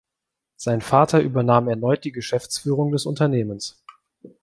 [0.55, 3.79] Sein Vater übernahm erneut die Geschäftsführung des Unternehmens.